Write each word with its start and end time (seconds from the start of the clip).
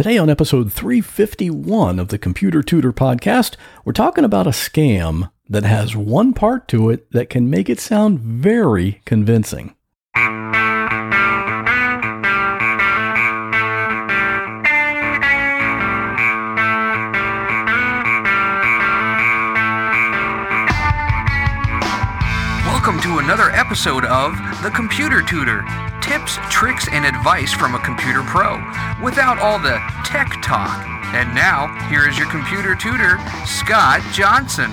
Today, 0.00 0.16
on 0.16 0.30
episode 0.30 0.72
351 0.72 1.98
of 1.98 2.08
the 2.08 2.16
Computer 2.16 2.62
Tutor 2.62 2.90
podcast, 2.90 3.56
we're 3.84 3.92
talking 3.92 4.24
about 4.24 4.46
a 4.46 4.50
scam 4.50 5.30
that 5.46 5.64
has 5.64 5.94
one 5.94 6.32
part 6.32 6.68
to 6.68 6.88
it 6.88 7.12
that 7.12 7.28
can 7.28 7.50
make 7.50 7.68
it 7.68 7.78
sound 7.78 8.18
very 8.18 9.02
convincing. 9.04 9.74
Welcome 22.64 23.02
to 23.02 23.18
another 23.18 23.50
episode 23.50 24.06
of 24.06 24.32
The 24.62 24.70
Computer 24.74 25.20
Tutor 25.20 25.62
tips, 26.10 26.38
tricks, 26.50 26.88
and 26.90 27.06
advice 27.06 27.52
from 27.52 27.76
a 27.76 27.84
computer 27.84 28.20
pro 28.22 28.54
without 29.00 29.38
all 29.38 29.60
the 29.60 29.80
tech 30.04 30.42
talk. 30.42 30.84
And 31.14 31.32
now, 31.36 31.68
here 31.88 32.08
is 32.08 32.18
your 32.18 32.28
computer 32.28 32.74
tutor, 32.74 33.16
Scott 33.46 34.02
Johnson. 34.12 34.72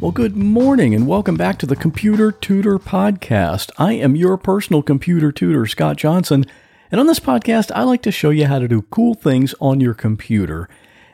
Well, 0.00 0.10
good 0.10 0.38
morning 0.38 0.94
and 0.94 1.06
welcome 1.06 1.36
back 1.36 1.58
to 1.58 1.66
the 1.66 1.76
Computer 1.76 2.32
Tutor 2.32 2.78
Podcast. 2.78 3.72
I 3.76 3.92
am 3.92 4.16
your 4.16 4.38
personal 4.38 4.82
computer 4.82 5.30
tutor, 5.30 5.66
Scott 5.66 5.98
Johnson. 5.98 6.46
And 6.90 6.98
on 6.98 7.06
this 7.06 7.20
podcast, 7.20 7.70
I 7.74 7.82
like 7.82 8.00
to 8.00 8.10
show 8.10 8.30
you 8.30 8.46
how 8.46 8.58
to 8.58 8.68
do 8.68 8.80
cool 8.80 9.12
things 9.12 9.54
on 9.60 9.82
your 9.82 9.92
computer. 9.92 10.66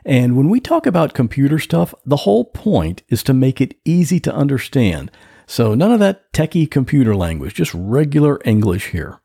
And 0.05 0.37
when 0.37 0.47
we 0.47 0.61
talk 0.61 0.85
about 0.85 1.13
computer 1.13 1.59
stuff, 1.59 1.93
the 2.05 2.23
whole 2.23 2.45
point 2.45 3.03
is 3.09 3.21
to 3.23 3.33
make 3.33 3.59
it 3.59 3.75
easy 3.83 4.21
to 4.21 4.33
understand. 4.33 5.11
So 5.47 5.73
none 5.73 5.93
of 5.93 5.99
that 6.01 6.31
techie 6.33 6.69
computer 6.69 7.15
language, 7.15 7.55
just 7.55 7.73
regular 7.73 8.39
English 8.43 8.89
here. 8.89 9.21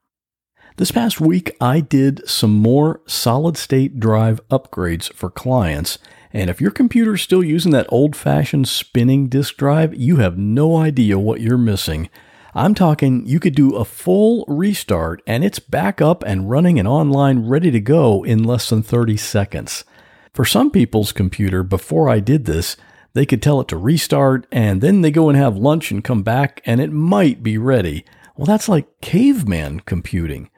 This 0.76 0.92
past 0.92 1.20
week, 1.20 1.54
I 1.60 1.80
did 1.80 2.26
some 2.26 2.52
more 2.52 3.02
solid 3.06 3.58
state 3.58 3.98
drive 3.98 4.40
upgrades 4.48 5.12
for 5.12 5.28
clients. 5.28 5.98
And 6.32 6.48
if 6.48 6.60
your 6.60 6.70
computer's 6.70 7.20
still 7.20 7.42
using 7.42 7.72
that 7.72 7.88
old 7.90 8.16
fashioned 8.16 8.68
spinning 8.68 9.28
disk 9.28 9.56
drive, 9.56 9.94
you 9.94 10.16
have 10.16 10.38
no 10.38 10.76
idea 10.76 11.18
what 11.18 11.40
you're 11.40 11.58
missing. 11.58 12.08
I'm 12.54 12.74
talking 12.74 13.26
you 13.26 13.40
could 13.40 13.56
do 13.56 13.74
a 13.74 13.84
full 13.84 14.44
restart 14.46 15.22
and 15.26 15.42
it's 15.42 15.58
back 15.58 16.00
up 16.00 16.22
and 16.22 16.48
running 16.48 16.78
and 16.78 16.86
online 16.86 17.46
ready 17.46 17.70
to 17.70 17.80
go 17.80 18.24
in 18.24 18.44
less 18.44 18.70
than 18.70 18.82
30 18.82 19.16
seconds. 19.16 19.84
For 20.32 20.44
some 20.44 20.70
people's 20.70 21.12
computer, 21.12 21.62
before 21.62 22.08
I 22.08 22.20
did 22.20 22.44
this, 22.44 22.76
they 23.14 23.26
could 23.26 23.42
tell 23.42 23.60
it 23.60 23.68
to 23.68 23.76
restart 23.76 24.46
and 24.50 24.80
then 24.80 25.02
they 25.02 25.10
go 25.10 25.28
and 25.28 25.36
have 25.36 25.56
lunch 25.56 25.90
and 25.90 26.04
come 26.04 26.22
back 26.22 26.62
and 26.64 26.80
it 26.80 26.90
might 26.90 27.42
be 27.42 27.58
ready. 27.58 28.04
Well, 28.36 28.46
that's 28.46 28.68
like 28.68 29.00
caveman 29.00 29.80
computing. 29.80 30.48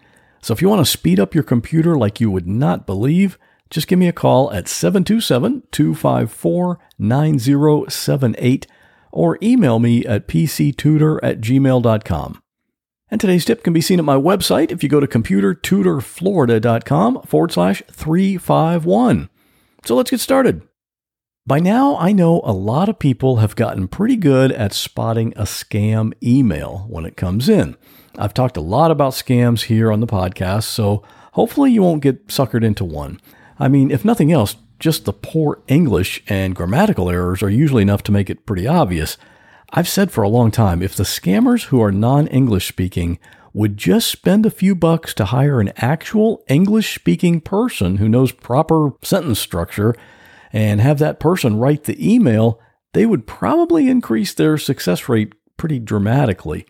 So 0.40 0.52
if 0.52 0.62
you 0.62 0.68
want 0.68 0.84
to 0.84 0.90
speed 0.90 1.18
up 1.18 1.34
your 1.34 1.42
computer 1.42 1.96
like 1.96 2.20
you 2.20 2.30
would 2.30 2.46
not 2.46 2.86
believe, 2.86 3.38
just 3.70 3.88
give 3.88 3.98
me 3.98 4.08
a 4.08 4.12
call 4.12 4.52
at 4.52 4.68
727 4.68 5.62
254 5.72 6.78
9078 6.98 8.66
or 9.10 9.38
email 9.42 9.78
me 9.78 10.04
at 10.04 10.28
pctutor 10.28 11.18
at 11.22 11.40
gmail.com. 11.40 12.42
And 13.10 13.20
today's 13.20 13.44
tip 13.44 13.62
can 13.62 13.72
be 13.72 13.80
seen 13.80 13.98
at 13.98 14.04
my 14.04 14.16
website 14.16 14.70
if 14.70 14.82
you 14.82 14.88
go 14.88 15.00
to 15.00 15.06
computertutorflorida.com 15.06 17.22
forward 17.22 17.52
slash 17.52 17.82
351. 17.90 19.30
So 19.84 19.94
let's 19.94 20.10
get 20.10 20.20
started. 20.20 20.62
By 21.46 21.60
now, 21.60 21.98
I 21.98 22.12
know 22.12 22.40
a 22.42 22.54
lot 22.54 22.88
of 22.88 22.98
people 22.98 23.36
have 23.36 23.54
gotten 23.54 23.86
pretty 23.86 24.16
good 24.16 24.50
at 24.50 24.72
spotting 24.72 25.34
a 25.36 25.42
scam 25.42 26.14
email 26.22 26.86
when 26.88 27.04
it 27.04 27.18
comes 27.18 27.50
in. 27.50 27.76
I've 28.16 28.32
talked 28.32 28.56
a 28.56 28.62
lot 28.62 28.90
about 28.90 29.12
scams 29.12 29.64
here 29.64 29.92
on 29.92 30.00
the 30.00 30.06
podcast, 30.06 30.62
so 30.62 31.02
hopefully 31.32 31.70
you 31.70 31.82
won't 31.82 32.02
get 32.02 32.28
suckered 32.28 32.64
into 32.64 32.82
one. 32.82 33.20
I 33.58 33.68
mean, 33.68 33.90
if 33.90 34.06
nothing 34.06 34.32
else, 34.32 34.56
just 34.78 35.04
the 35.04 35.12
poor 35.12 35.60
English 35.68 36.22
and 36.28 36.54
grammatical 36.54 37.10
errors 37.10 37.42
are 37.42 37.50
usually 37.50 37.82
enough 37.82 38.02
to 38.04 38.12
make 38.12 38.30
it 38.30 38.46
pretty 38.46 38.66
obvious. 38.66 39.18
I've 39.70 39.88
said 39.88 40.10
for 40.10 40.24
a 40.24 40.30
long 40.30 40.50
time 40.50 40.80
if 40.80 40.96
the 40.96 41.04
scammers 41.04 41.64
who 41.64 41.82
are 41.82 41.92
non 41.92 42.26
English 42.28 42.68
speaking 42.68 43.18
would 43.52 43.76
just 43.76 44.08
spend 44.10 44.46
a 44.46 44.50
few 44.50 44.74
bucks 44.74 45.12
to 45.12 45.26
hire 45.26 45.60
an 45.60 45.74
actual 45.76 46.42
English 46.48 46.94
speaking 46.94 47.42
person 47.42 47.98
who 47.98 48.08
knows 48.08 48.32
proper 48.32 48.92
sentence 49.02 49.40
structure 49.40 49.94
and 50.54 50.80
have 50.80 51.00
that 51.00 51.18
person 51.18 51.58
write 51.58 51.82
the 51.82 52.14
email, 52.14 52.60
they 52.92 53.04
would 53.04 53.26
probably 53.26 53.88
increase 53.88 54.32
their 54.32 54.56
success 54.56 55.08
rate 55.08 55.34
pretty 55.56 55.80
dramatically. 55.80 56.64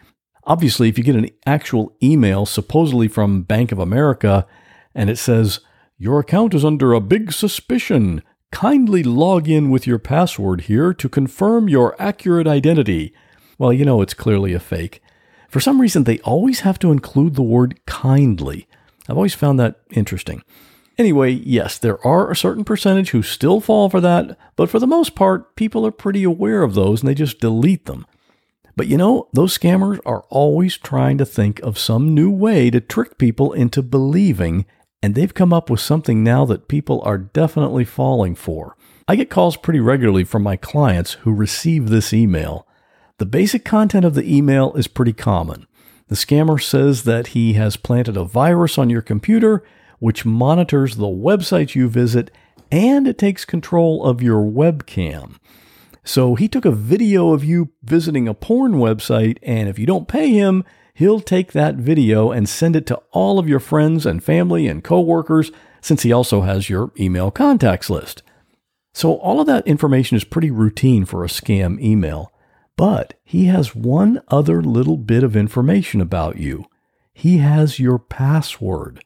Obviously, 0.45 0.89
if 0.89 0.97
you 0.97 1.05
get 1.05 1.15
an 1.15 1.28
actual 1.45 1.94
email, 2.03 2.47
supposedly 2.47 3.09
from 3.09 3.43
Bank 3.43 3.73
of 3.73 3.78
America, 3.78 4.47
and 4.94 5.11
it 5.11 5.19
says, 5.19 5.61
Your 5.99 6.21
account 6.21 6.55
is 6.55 6.65
under 6.65 6.94
a 6.94 7.00
big 7.00 7.31
suspicion. 7.31 8.23
Kindly 8.50 9.03
log 9.03 9.50
in 9.50 9.69
with 9.69 9.87
your 9.87 9.99
password 9.99 10.62
here 10.62 10.94
to 10.94 11.09
confirm 11.11 11.69
your 11.69 11.94
accurate 11.99 12.47
identity. 12.47 13.12
Well, 13.59 13.73
you 13.73 13.84
know 13.84 14.00
it's 14.00 14.15
clearly 14.15 14.55
a 14.55 14.61
fake. 14.61 15.03
For 15.50 15.61
some 15.61 15.78
reason, 15.78 16.05
they 16.05 16.21
always 16.21 16.61
have 16.61 16.78
to 16.78 16.91
include 16.91 17.34
the 17.34 17.43
word 17.43 17.84
kindly. 17.84 18.67
I've 19.11 19.17
always 19.17 19.34
found 19.34 19.61
that 19.61 19.81
interesting. 19.91 20.43
Anyway, 20.97 21.31
yes, 21.31 21.78
there 21.78 22.05
are 22.06 22.31
a 22.31 22.37
certain 22.37 22.65
percentage 22.65 23.10
who 23.10 23.22
still 23.22 23.60
fall 23.60 23.88
for 23.91 24.00
that, 24.00 24.38
but 24.55 24.71
for 24.71 24.78
the 24.78 24.87
most 24.87 25.15
part, 25.15 25.56
people 25.56 25.84
are 25.84 25.91
pretty 25.91 26.22
aware 26.22 26.62
of 26.62 26.75
those 26.75 27.00
and 27.00 27.09
they 27.09 27.15
just 27.15 27.41
delete 27.41 27.87
them. 27.87 28.06
But 28.77 28.87
you 28.87 28.97
know, 28.97 29.28
those 29.32 29.56
scammers 29.56 30.00
are 30.06 30.25
always 30.31 30.77
trying 30.77 31.19
to 31.19 31.27
think 31.27 31.60
of 31.60 31.78
some 31.78 32.15
new 32.15 32.31
way 32.31 32.71
to 32.71 32.81
trick 32.81 33.19
people 33.19 33.53
into 33.53 33.82
believing, 33.82 34.66
and 35.03 35.15
they've 35.15 35.34
come 35.34 35.53
up 35.53 35.69
with 35.69 35.81
something 35.81 36.22
now 36.22 36.44
that 36.47 36.69
people 36.69 37.00
are 37.03 37.19
definitely 37.19 37.84
falling 37.84 38.34
for. 38.34 38.76
I 39.06 39.16
get 39.16 39.31
calls 39.31 39.56
pretty 39.56 39.81
regularly 39.81 40.25
from 40.25 40.43
my 40.43 40.56
clients 40.56 41.12
who 41.12 41.32
receive 41.32 41.88
this 41.88 42.12
email. 42.12 42.66
The 43.19 43.26
basic 43.26 43.65
content 43.65 44.05
of 44.05 44.15
the 44.15 44.37
email 44.37 44.72
is 44.75 44.88
pretty 44.88 45.12
common. 45.12 45.66
The 46.09 46.16
scammer 46.16 46.62
says 46.62 47.05
that 47.05 47.28
he 47.28 47.53
has 47.53 47.76
planted 47.76 48.16
a 48.16 48.25
virus 48.25 48.76
on 48.76 48.91
your 48.91 49.03
computer 49.03 49.62
which 50.04 50.26
monitors 50.26 50.97
the 50.97 51.06
websites 51.06 51.75
you 51.75 51.88
visit 51.88 52.31
and 52.70 53.09
it 53.09 53.16
takes 53.16 53.47
control 53.47 54.04
of 54.04 54.20
your 54.20 54.42
webcam. 54.42 55.37
So 56.04 56.34
he 56.34 56.47
took 56.47 56.66
a 56.66 56.70
video 56.70 57.32
of 57.32 57.42
you 57.42 57.70
visiting 57.82 58.28
a 58.28 58.34
porn 58.34 58.75
website, 58.75 59.38
and 59.43 59.66
if 59.66 59.78
you 59.78 59.87
don't 59.87 60.06
pay 60.06 60.28
him, 60.28 60.62
he'll 60.93 61.20
take 61.20 61.53
that 61.53 61.76
video 61.76 62.31
and 62.31 62.47
send 62.47 62.76
it 62.76 62.84
to 62.88 63.00
all 63.12 63.38
of 63.38 63.48
your 63.48 63.60
friends 63.60 64.04
and 64.04 64.22
family 64.22 64.69
and 64.69 64.84
coworkers, 64.84 65.50
since 65.81 66.03
he 66.03 66.12
also 66.12 66.43
has 66.43 66.69
your 66.69 66.93
email 67.00 67.31
contacts 67.31 67.88
list. 67.88 68.22
So 68.93 69.14
all 69.14 69.41
of 69.41 69.47
that 69.47 69.66
information 69.66 70.19
is 70.19 70.25
pretty 70.25 70.50
routine 70.50 71.06
for 71.06 71.25
a 71.25 71.28
scam 71.28 71.81
email. 71.81 72.31
But 72.76 73.14
he 73.25 73.47
has 73.47 73.75
one 73.75 74.20
other 74.28 74.60
little 74.60 74.98
bit 74.98 75.22
of 75.22 75.34
information 75.34 76.03
about 76.03 76.37
you. 76.37 76.66
He 77.14 77.38
has 77.38 77.78
your 77.81 77.98
password. 77.98 79.03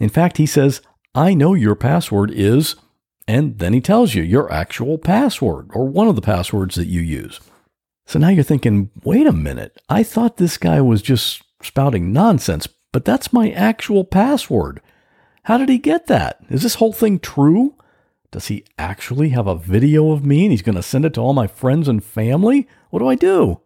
In 0.00 0.08
fact, 0.08 0.36
he 0.36 0.46
says, 0.46 0.82
I 1.14 1.34
know 1.34 1.54
your 1.54 1.74
password 1.74 2.30
is, 2.30 2.76
and 3.26 3.58
then 3.58 3.72
he 3.72 3.80
tells 3.80 4.14
you 4.14 4.22
your 4.22 4.52
actual 4.52 4.98
password 4.98 5.70
or 5.72 5.88
one 5.88 6.08
of 6.08 6.16
the 6.16 6.22
passwords 6.22 6.74
that 6.76 6.86
you 6.86 7.00
use. 7.00 7.40
So 8.04 8.18
now 8.18 8.28
you're 8.28 8.44
thinking, 8.44 8.90
wait 9.02 9.26
a 9.26 9.32
minute, 9.32 9.80
I 9.88 10.02
thought 10.02 10.36
this 10.36 10.58
guy 10.58 10.80
was 10.80 11.02
just 11.02 11.42
spouting 11.62 12.12
nonsense, 12.12 12.68
but 12.92 13.04
that's 13.04 13.32
my 13.32 13.50
actual 13.50 14.04
password. 14.04 14.80
How 15.44 15.58
did 15.58 15.68
he 15.68 15.78
get 15.78 16.06
that? 16.06 16.38
Is 16.50 16.62
this 16.62 16.76
whole 16.76 16.92
thing 16.92 17.18
true? 17.18 17.74
Does 18.30 18.48
he 18.48 18.64
actually 18.78 19.30
have 19.30 19.46
a 19.46 19.56
video 19.56 20.12
of 20.12 20.24
me 20.24 20.44
and 20.44 20.50
he's 20.52 20.62
going 20.62 20.76
to 20.76 20.82
send 20.82 21.04
it 21.04 21.14
to 21.14 21.20
all 21.20 21.32
my 21.32 21.46
friends 21.46 21.88
and 21.88 22.04
family? 22.04 22.68
What 22.90 22.98
do 23.00 23.08
I 23.08 23.14
do? 23.14 23.60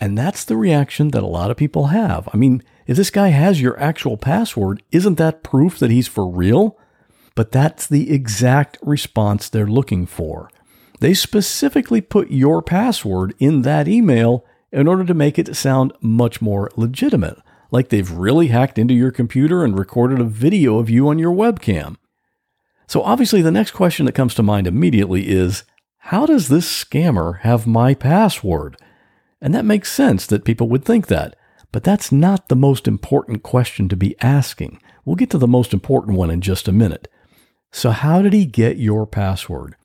And 0.00 0.16
that's 0.16 0.44
the 0.44 0.56
reaction 0.56 1.08
that 1.08 1.22
a 1.22 1.26
lot 1.26 1.50
of 1.50 1.56
people 1.56 1.88
have. 1.88 2.28
I 2.32 2.36
mean, 2.36 2.62
if 2.90 2.96
this 2.96 3.10
guy 3.10 3.28
has 3.28 3.60
your 3.60 3.78
actual 3.78 4.16
password, 4.16 4.82
isn't 4.90 5.14
that 5.14 5.44
proof 5.44 5.78
that 5.78 5.92
he's 5.92 6.08
for 6.08 6.28
real? 6.28 6.76
But 7.36 7.52
that's 7.52 7.86
the 7.86 8.10
exact 8.10 8.78
response 8.82 9.48
they're 9.48 9.64
looking 9.64 10.06
for. 10.06 10.50
They 10.98 11.14
specifically 11.14 12.00
put 12.00 12.32
your 12.32 12.60
password 12.62 13.32
in 13.38 13.62
that 13.62 13.86
email 13.86 14.44
in 14.72 14.88
order 14.88 15.04
to 15.04 15.14
make 15.14 15.38
it 15.38 15.54
sound 15.54 15.92
much 16.00 16.42
more 16.42 16.68
legitimate, 16.74 17.38
like 17.70 17.90
they've 17.90 18.10
really 18.10 18.48
hacked 18.48 18.76
into 18.76 18.92
your 18.92 19.12
computer 19.12 19.62
and 19.64 19.78
recorded 19.78 20.18
a 20.18 20.24
video 20.24 20.80
of 20.80 20.90
you 20.90 21.06
on 21.06 21.20
your 21.20 21.32
webcam. 21.32 21.94
So, 22.88 23.02
obviously, 23.02 23.40
the 23.40 23.52
next 23.52 23.70
question 23.70 24.04
that 24.06 24.16
comes 24.16 24.34
to 24.34 24.42
mind 24.42 24.66
immediately 24.66 25.28
is 25.28 25.62
how 25.98 26.26
does 26.26 26.48
this 26.48 26.66
scammer 26.66 27.38
have 27.42 27.68
my 27.68 27.94
password? 27.94 28.76
And 29.40 29.54
that 29.54 29.64
makes 29.64 29.92
sense 29.92 30.26
that 30.26 30.44
people 30.44 30.68
would 30.70 30.84
think 30.84 31.06
that. 31.06 31.36
But 31.72 31.84
that's 31.84 32.10
not 32.10 32.48
the 32.48 32.56
most 32.56 32.88
important 32.88 33.42
question 33.42 33.88
to 33.88 33.96
be 33.96 34.16
asking. 34.20 34.80
We'll 35.04 35.16
get 35.16 35.30
to 35.30 35.38
the 35.38 35.46
most 35.46 35.72
important 35.72 36.16
one 36.16 36.30
in 36.30 36.40
just 36.40 36.68
a 36.68 36.72
minute. 36.72 37.08
So, 37.72 37.90
how 37.90 38.22
did 38.22 38.32
he 38.32 38.44
get 38.44 38.78
your 38.78 39.06
password? 39.06 39.76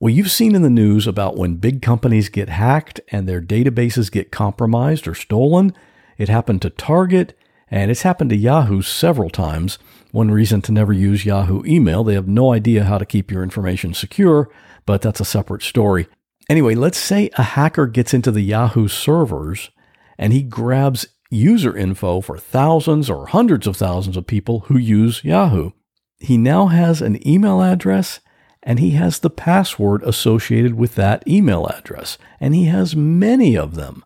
Well, 0.00 0.12
you've 0.12 0.30
seen 0.30 0.54
in 0.54 0.62
the 0.62 0.68
news 0.68 1.06
about 1.06 1.36
when 1.36 1.56
big 1.56 1.80
companies 1.80 2.28
get 2.28 2.50
hacked 2.50 3.00
and 3.08 3.26
their 3.26 3.40
databases 3.40 4.12
get 4.12 4.30
compromised 4.30 5.08
or 5.08 5.14
stolen. 5.14 5.72
It 6.18 6.28
happened 6.28 6.60
to 6.62 6.70
Target, 6.70 7.38
And 7.70 7.90
it's 7.90 8.02
happened 8.02 8.30
to 8.30 8.36
Yahoo 8.36 8.82
several 8.82 9.30
times. 9.30 9.78
One 10.12 10.30
reason 10.30 10.60
to 10.62 10.72
never 10.72 10.92
use 10.92 11.24
Yahoo 11.24 11.64
email, 11.64 12.04
they 12.04 12.14
have 12.14 12.28
no 12.28 12.52
idea 12.52 12.84
how 12.84 12.98
to 12.98 13.06
keep 13.06 13.30
your 13.30 13.42
information 13.42 13.94
secure, 13.94 14.50
but 14.84 15.00
that's 15.00 15.20
a 15.20 15.24
separate 15.24 15.62
story. 15.62 16.06
Anyway, 16.48 16.74
let's 16.74 16.98
say 16.98 17.30
a 17.38 17.42
hacker 17.42 17.86
gets 17.86 18.12
into 18.12 18.30
the 18.30 18.42
Yahoo 18.42 18.86
servers 18.86 19.70
and 20.18 20.32
he 20.32 20.42
grabs 20.42 21.06
user 21.34 21.76
info 21.76 22.20
for 22.20 22.38
thousands 22.38 23.10
or 23.10 23.26
hundreds 23.26 23.66
of 23.66 23.76
thousands 23.76 24.16
of 24.16 24.26
people 24.26 24.60
who 24.60 24.78
use 24.78 25.24
Yahoo. 25.24 25.70
He 26.18 26.36
now 26.36 26.66
has 26.66 27.02
an 27.02 27.26
email 27.26 27.62
address 27.62 28.20
and 28.64 28.78
he 28.78 28.92
has 28.92 29.18
the 29.18 29.30
password 29.30 30.02
associated 30.04 30.74
with 30.74 30.94
that 30.94 31.26
email 31.28 31.66
address, 31.66 32.16
and 32.40 32.54
he 32.54 32.64
has 32.64 32.96
many 32.96 33.56
of 33.56 33.74
them. 33.74 34.02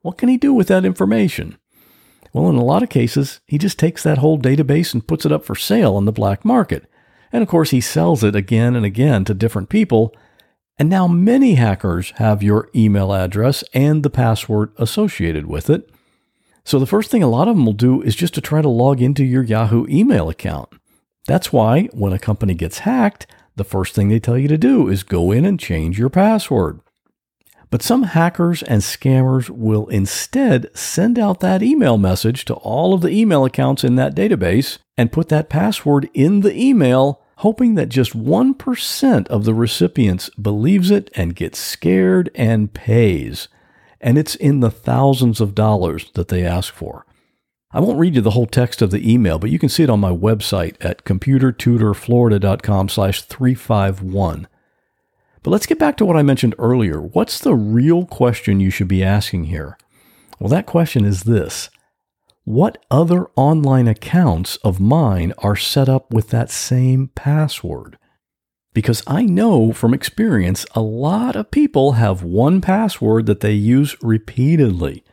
What 0.00 0.18
can 0.18 0.28
he 0.28 0.36
do 0.36 0.52
with 0.52 0.66
that 0.68 0.84
information? 0.84 1.56
Well, 2.32 2.48
in 2.48 2.56
a 2.56 2.64
lot 2.64 2.82
of 2.82 2.88
cases, 2.88 3.40
he 3.46 3.58
just 3.58 3.78
takes 3.78 4.02
that 4.02 4.18
whole 4.18 4.38
database 4.38 4.92
and 4.92 5.06
puts 5.06 5.24
it 5.24 5.30
up 5.32 5.44
for 5.44 5.54
sale 5.54 5.94
on 5.94 6.04
the 6.04 6.12
black 6.12 6.44
market. 6.44 6.90
And 7.32 7.42
of 7.42 7.48
course, 7.48 7.70
he 7.70 7.80
sells 7.80 8.24
it 8.24 8.34
again 8.34 8.74
and 8.74 8.84
again 8.84 9.24
to 9.26 9.34
different 9.34 9.68
people. 9.68 10.14
And 10.78 10.88
now 10.88 11.06
many 11.06 11.54
hackers 11.54 12.12
have 12.16 12.42
your 12.42 12.70
email 12.74 13.12
address 13.12 13.62
and 13.72 14.02
the 14.02 14.10
password 14.10 14.72
associated 14.78 15.46
with 15.46 15.70
it. 15.70 15.88
So 16.64 16.78
the 16.78 16.86
first 16.86 17.10
thing 17.10 17.22
a 17.22 17.28
lot 17.28 17.48
of 17.48 17.56
them 17.56 17.66
will 17.66 17.72
do 17.72 18.02
is 18.02 18.14
just 18.14 18.34
to 18.34 18.40
try 18.40 18.62
to 18.62 18.68
log 18.68 19.02
into 19.02 19.24
your 19.24 19.42
Yahoo 19.42 19.86
email 19.88 20.28
account. 20.28 20.68
That's 21.26 21.52
why 21.52 21.88
when 21.92 22.12
a 22.12 22.18
company 22.18 22.54
gets 22.54 22.80
hacked, 22.80 23.26
the 23.56 23.64
first 23.64 23.94
thing 23.94 24.08
they 24.08 24.20
tell 24.20 24.38
you 24.38 24.48
to 24.48 24.58
do 24.58 24.88
is 24.88 25.02
go 25.02 25.30
in 25.30 25.44
and 25.44 25.58
change 25.58 25.98
your 25.98 26.10
password. 26.10 26.80
But 27.70 27.82
some 27.82 28.02
hackers 28.02 28.62
and 28.62 28.82
scammers 28.82 29.48
will 29.48 29.86
instead 29.88 30.68
send 30.76 31.18
out 31.18 31.40
that 31.40 31.62
email 31.62 31.96
message 31.96 32.44
to 32.44 32.54
all 32.54 32.92
of 32.92 33.00
the 33.00 33.08
email 33.08 33.44
accounts 33.46 33.82
in 33.82 33.96
that 33.96 34.14
database 34.14 34.78
and 34.96 35.10
put 35.10 35.30
that 35.30 35.48
password 35.48 36.10
in 36.12 36.40
the 36.40 36.54
email, 36.54 37.22
hoping 37.38 37.74
that 37.76 37.88
just 37.88 38.12
1% 38.16 39.28
of 39.28 39.44
the 39.44 39.54
recipients 39.54 40.28
believes 40.30 40.90
it 40.90 41.10
and 41.14 41.34
gets 41.34 41.58
scared 41.58 42.30
and 42.34 42.74
pays. 42.74 43.48
And 44.02 44.18
it's 44.18 44.34
in 44.34 44.60
the 44.60 44.70
thousands 44.70 45.40
of 45.40 45.54
dollars 45.54 46.10
that 46.14 46.28
they 46.28 46.44
ask 46.44 46.74
for. 46.74 47.06
I 47.70 47.80
won't 47.80 47.98
read 47.98 48.16
you 48.16 48.20
the 48.20 48.32
whole 48.32 48.46
text 48.46 48.82
of 48.82 48.90
the 48.90 49.10
email, 49.10 49.38
but 49.38 49.50
you 49.50 49.58
can 49.58 49.68
see 49.70 49.82
it 49.82 49.88
on 49.90 50.00
my 50.00 50.10
website 50.10 50.76
at 50.80 51.04
computertutorflorida.com 51.04 52.88
slash 52.90 53.22
351. 53.22 54.46
But 55.42 55.50
let's 55.50 55.66
get 55.66 55.78
back 55.78 55.96
to 55.96 56.04
what 56.04 56.16
I 56.16 56.22
mentioned 56.22 56.54
earlier. 56.58 57.00
What's 57.00 57.38
the 57.40 57.54
real 57.54 58.04
question 58.04 58.60
you 58.60 58.70
should 58.70 58.88
be 58.88 59.02
asking 59.02 59.44
here? 59.44 59.78
Well, 60.38 60.50
that 60.50 60.66
question 60.66 61.04
is 61.04 61.22
this. 61.22 61.70
What 62.44 62.84
other 62.90 63.28
online 63.36 63.88
accounts 63.88 64.56
of 64.56 64.80
mine 64.80 65.32
are 65.38 65.56
set 65.56 65.88
up 65.88 66.12
with 66.12 66.28
that 66.30 66.50
same 66.50 67.08
password? 67.14 67.96
Because 68.74 69.02
I 69.06 69.22
know 69.22 69.72
from 69.72 69.92
experience 69.92 70.64
a 70.74 70.80
lot 70.80 71.36
of 71.36 71.50
people 71.50 71.92
have 71.92 72.22
one 72.22 72.60
password 72.60 73.26
that 73.26 73.40
they 73.40 73.52
use 73.52 73.96
repeatedly. 74.02 75.04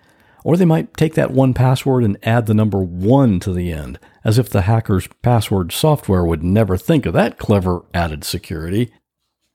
Or 0.46 0.56
they 0.56 0.66
might 0.66 0.96
take 0.96 1.16
that 1.16 1.32
one 1.32 1.54
password 1.54 2.06
and 2.06 2.18
add 2.24 2.46
the 2.46 2.54
number 2.54 2.80
one 2.82 3.42
to 3.42 3.52
the 3.52 3.72
end, 3.72 4.00
as 4.24 4.40
if 4.40 4.50
the 4.50 4.62
hacker's 4.62 5.08
password 5.22 5.74
software 5.74 6.24
would 6.24 6.44
never 6.44 6.78
think 6.78 7.06
of 7.06 7.14
that 7.14 7.38
clever 7.38 7.82
added 7.94 8.24
security. 8.24 8.92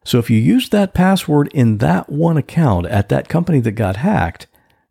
So 0.05 0.19
if 0.19 0.29
you 0.29 0.39
used 0.39 0.71
that 0.73 0.93
password 0.93 1.49
in 1.55 1.79
that 1.79 2.11
one 2.11 2.37
account 2.37 2.87
at 2.87 3.09
that 3.09 3.31
company 3.31 3.61
that 3.61 3.73
got 3.73 3.97
hacked, 3.97 4.47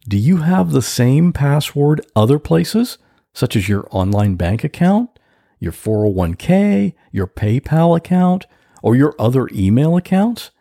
do 0.10 0.18
you 0.18 0.38
have 0.38 0.72
the 0.72 0.82
same 0.82 1.32
password 1.32 2.02
other 2.16 2.40
places, 2.40 2.98
such 3.32 3.56
as 3.56 3.70
your 3.70 3.88
online 3.92 4.36
bank 4.36 4.64
account, 4.64 5.12
your 5.60 5.72
401k, 5.72 6.96
your 7.12 7.28
PayPal 7.28 7.96
account, 7.96 8.48
or 8.84 8.96
your 8.96 9.16
other 9.18 9.50
email 9.52 9.98
accounts? 9.98 10.52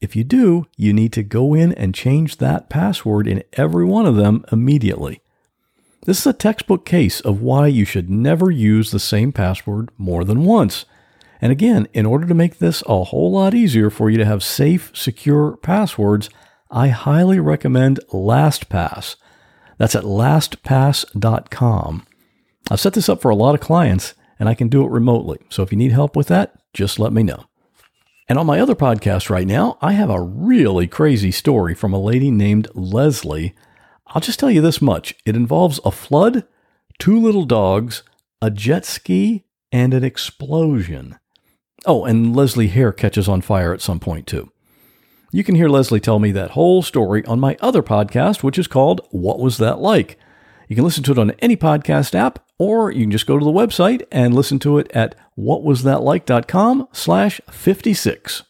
If 0.00 0.14
you 0.14 0.22
do, 0.22 0.66
you 0.76 0.92
need 0.92 1.12
to 1.14 1.24
go 1.24 1.54
in 1.54 1.72
and 1.72 1.94
change 1.94 2.36
that 2.36 2.68
password 2.68 3.26
in 3.26 3.42
every 3.54 3.84
one 3.84 4.06
of 4.06 4.14
them 4.14 4.44
immediately. 4.52 5.22
This 6.04 6.20
is 6.20 6.26
a 6.26 6.32
textbook 6.32 6.84
case 6.84 7.20
of 7.20 7.40
why 7.40 7.68
you 7.68 7.84
should 7.84 8.10
never 8.10 8.50
use 8.50 8.90
the 8.90 8.98
same 8.98 9.32
password 9.32 9.90
more 9.96 10.24
than 10.24 10.44
once. 10.44 10.84
And 11.40 11.52
again, 11.52 11.86
in 11.92 12.06
order 12.06 12.26
to 12.26 12.34
make 12.34 12.58
this 12.58 12.82
a 12.86 13.04
whole 13.04 13.30
lot 13.30 13.54
easier 13.54 13.90
for 13.90 14.10
you 14.10 14.18
to 14.18 14.24
have 14.24 14.42
safe, 14.42 14.90
secure 14.94 15.56
passwords, 15.56 16.28
I 16.70 16.88
highly 16.88 17.38
recommend 17.38 18.00
LastPass. 18.10 19.14
That's 19.78 19.94
at 19.94 20.04
lastpass.com. 20.04 22.06
I've 22.70 22.80
set 22.80 22.94
this 22.94 23.08
up 23.08 23.20
for 23.20 23.30
a 23.30 23.36
lot 23.36 23.54
of 23.54 23.60
clients 23.60 24.14
and 24.40 24.48
I 24.48 24.54
can 24.54 24.68
do 24.68 24.84
it 24.84 24.90
remotely. 24.90 25.38
So 25.48 25.62
if 25.62 25.70
you 25.70 25.78
need 25.78 25.92
help 25.92 26.16
with 26.16 26.26
that, 26.28 26.54
just 26.74 26.98
let 26.98 27.12
me 27.12 27.22
know. 27.22 27.44
And 28.32 28.38
on 28.38 28.46
my 28.46 28.60
other 28.60 28.74
podcast 28.74 29.28
right 29.28 29.46
now, 29.46 29.76
I 29.82 29.92
have 29.92 30.08
a 30.08 30.18
really 30.18 30.86
crazy 30.86 31.30
story 31.30 31.74
from 31.74 31.92
a 31.92 32.00
lady 32.00 32.30
named 32.30 32.66
Leslie. 32.72 33.54
I'll 34.06 34.22
just 34.22 34.38
tell 34.38 34.50
you 34.50 34.62
this 34.62 34.80
much 34.80 35.14
it 35.26 35.36
involves 35.36 35.80
a 35.84 35.90
flood, 35.90 36.46
two 36.98 37.20
little 37.20 37.44
dogs, 37.44 38.02
a 38.40 38.50
jet 38.50 38.86
ski, 38.86 39.44
and 39.70 39.92
an 39.92 40.02
explosion. 40.02 41.18
Oh, 41.84 42.06
and 42.06 42.34
Leslie 42.34 42.68
hair 42.68 42.90
catches 42.90 43.28
on 43.28 43.42
fire 43.42 43.74
at 43.74 43.82
some 43.82 44.00
point 44.00 44.26
too. 44.26 44.50
You 45.30 45.44
can 45.44 45.54
hear 45.54 45.68
Leslie 45.68 46.00
tell 46.00 46.18
me 46.18 46.32
that 46.32 46.52
whole 46.52 46.80
story 46.80 47.22
on 47.26 47.38
my 47.38 47.58
other 47.60 47.82
podcast, 47.82 48.42
which 48.42 48.58
is 48.58 48.66
called 48.66 49.06
What 49.10 49.40
Was 49.40 49.58
That 49.58 49.78
Like? 49.78 50.18
You 50.72 50.76
can 50.76 50.84
listen 50.84 51.02
to 51.02 51.12
it 51.12 51.18
on 51.18 51.32
any 51.32 51.54
podcast 51.54 52.14
app, 52.14 52.38
or 52.58 52.90
you 52.90 53.02
can 53.02 53.10
just 53.10 53.26
go 53.26 53.38
to 53.38 53.44
the 53.44 53.50
website 53.50 54.06
and 54.10 54.34
listen 54.34 54.58
to 54.60 54.78
it 54.78 54.90
at 54.92 55.14
whatwasthatlike.com 55.38 56.88
slash 56.92 57.42
56. 57.50 58.44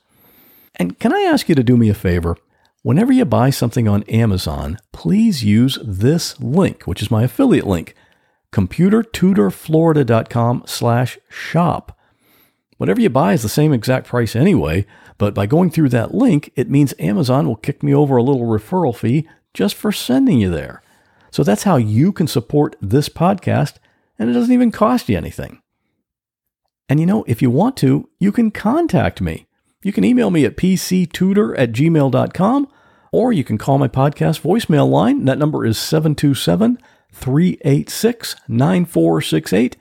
And 0.77 1.01
can 1.01 1.13
I 1.13 1.23
ask 1.23 1.49
you 1.49 1.57
to 1.57 1.65
do 1.65 1.77
me 1.77 1.89
a 1.89 1.95
favor? 1.95 2.37
Whenever 2.83 3.13
you 3.13 3.25
buy 3.25 3.51
something 3.51 3.89
on 3.89 4.05
Amazon, 4.05 4.79
please 4.93 5.43
use 5.43 5.81
this 5.83 6.39
link, 6.39 6.85
which 6.85 7.03
is 7.03 7.11
my 7.11 7.25
affiliate 7.25 7.67
link, 7.67 7.97
computertutorflorida.com 8.53 10.63
slash 10.65 11.19
shop. 11.29 11.99
Whatever 12.77 13.01
you 13.01 13.11
buy 13.11 13.33
is 13.33 13.43
the 13.43 13.49
same 13.49 13.73
exact 13.73 14.07
price 14.07 14.37
anyway, 14.37 14.87
but 15.19 15.35
by 15.35 15.47
going 15.47 15.71
through 15.71 15.89
that 15.89 16.15
link, 16.15 16.53
it 16.55 16.71
means 16.71 16.95
Amazon 17.01 17.49
will 17.49 17.57
kick 17.57 17.83
me 17.83 17.93
over 17.93 18.17
a 18.17 18.23
little 18.23 18.47
referral 18.47 18.95
fee 18.95 19.29
just 19.53 19.75
for 19.75 19.91
sending 19.91 20.39
you 20.39 20.49
there. 20.49 20.85
So 21.33 21.43
that's 21.43 21.63
how 21.63 21.77
you 21.77 22.13
can 22.13 22.29
support 22.29 22.77
this 22.81 23.09
podcast, 23.09 23.77
and 24.19 24.29
it 24.29 24.35
doesn't 24.35 24.53
even 24.53 24.71
cost 24.71 25.09
you 25.09 25.17
anything. 25.17 25.63
And 26.89 27.01
you 27.01 27.07
know, 27.07 27.25
if 27.27 27.41
you 27.41 27.51
want 27.51 27.77
to, 27.79 28.09
you 28.19 28.31
can 28.31 28.51
contact 28.51 29.23
me. 29.23 29.47
You 29.83 29.93
can 29.93 30.05
email 30.05 30.31
me 30.31 30.45
at 30.45 30.59
pctutor 30.59 31.59
at 31.59 31.73
gmail.com, 31.73 32.69
or 33.13 33.33
you 33.33 33.45
can 33.45 33.57
call 33.57 33.79
my 33.79 33.89
podcast 33.89 34.43
voicemail 34.43 34.89
line. 34.89 35.25
That 35.25 35.39
number 35.39 35.65
is 35.65 35.79
727 35.79 36.79
386 37.11 38.37
9468. 38.47 39.77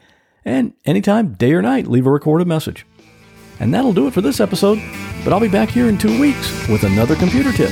And 0.46 0.74
anytime, 0.86 1.34
day 1.34 1.52
or 1.52 1.62
night, 1.62 1.86
leave 1.86 2.08
a 2.08 2.12
recorded 2.12 2.48
message. 2.48 2.86
And 3.60 3.74
that'll 3.74 3.94
do 3.94 4.08
it 4.08 4.14
for 4.14 4.22
this 4.22 4.40
episode, 4.40 4.82
but 5.26 5.34
I'll 5.34 5.40
be 5.42 5.50
back 5.50 5.70
here 5.70 5.90
in 5.90 5.98
two 5.98 6.20
weeks 6.20 6.68
with 6.70 6.84
another 6.84 7.16
computer 7.16 7.52
tip. 7.52 7.72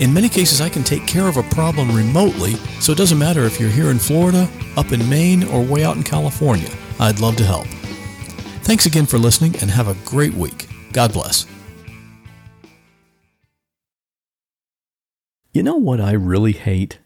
In 0.00 0.14
many 0.14 0.30
cases, 0.30 0.62
I 0.62 0.70
can 0.70 0.82
take 0.82 1.06
care 1.06 1.28
of 1.28 1.36
a 1.36 1.42
problem 1.42 1.94
remotely, 1.94 2.54
so 2.80 2.90
it 2.90 2.96
doesn't 2.96 3.18
matter 3.18 3.44
if 3.44 3.60
you're 3.60 3.68
here 3.68 3.90
in 3.90 3.98
Florida, 3.98 4.48
up 4.78 4.92
in 4.92 5.08
Maine, 5.10 5.44
or 5.44 5.62
way 5.62 5.84
out 5.84 5.98
in 5.98 6.02
California. 6.02 6.70
I'd 6.98 7.20
love 7.20 7.36
to 7.36 7.44
help. 7.44 7.66
Thanks 8.62 8.86
again 8.86 9.04
for 9.04 9.18
listening 9.18 9.56
and 9.60 9.70
have 9.70 9.88
a 9.88 9.96
great 10.06 10.32
week. 10.32 10.68
God 10.94 11.12
bless. 11.12 11.46
You 15.52 15.62
know 15.62 15.76
what 15.76 16.00
I 16.00 16.12
really 16.12 16.52
hate? 16.52 17.00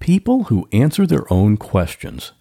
People 0.00 0.44
who 0.44 0.68
answer 0.72 1.06
their 1.06 1.32
own 1.32 1.56
questions. 1.56 2.32